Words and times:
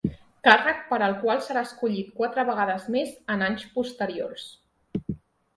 Càrrec 0.45 0.79
per 0.93 0.97
al 1.07 1.13
qual 1.23 1.43
serà 1.49 1.63
escollit 1.69 2.09
quatre 2.21 2.45
vegades 2.49 2.87
més 2.97 3.13
en 3.35 3.47
anys 3.49 3.67
posteriors. 3.77 4.49